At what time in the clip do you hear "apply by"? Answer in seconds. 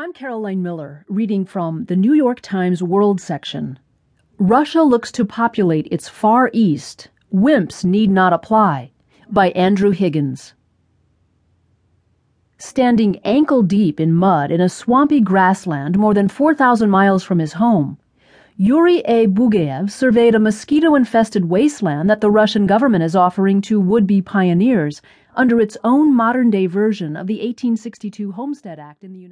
8.32-9.50